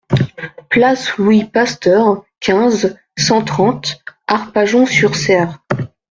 [0.69, 5.59] Place Louis Pasteur, quinze, cent trente Arpajon-sur-Cère